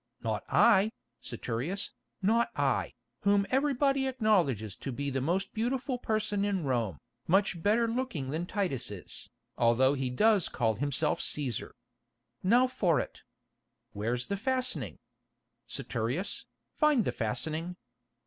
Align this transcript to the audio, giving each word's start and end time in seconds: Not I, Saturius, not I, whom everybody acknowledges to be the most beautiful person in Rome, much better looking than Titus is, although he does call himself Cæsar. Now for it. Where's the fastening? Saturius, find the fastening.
Not 0.23 0.43
I, 0.49 0.93
Saturius, 1.21 1.91
not 2.23 2.49
I, 2.55 2.95
whom 3.19 3.45
everybody 3.51 4.07
acknowledges 4.07 4.75
to 4.77 4.91
be 4.91 5.11
the 5.11 5.21
most 5.21 5.53
beautiful 5.53 5.99
person 5.99 6.43
in 6.43 6.63
Rome, 6.63 6.97
much 7.27 7.61
better 7.61 7.87
looking 7.87 8.31
than 8.31 8.47
Titus 8.47 8.89
is, 8.89 9.29
although 9.59 9.93
he 9.93 10.09
does 10.09 10.49
call 10.49 10.73
himself 10.73 11.19
Cæsar. 11.19 11.73
Now 12.41 12.65
for 12.65 12.99
it. 12.99 13.21
Where's 13.93 14.25
the 14.25 14.37
fastening? 14.37 14.97
Saturius, 15.67 16.45
find 16.73 17.05
the 17.05 17.11
fastening. 17.11 17.75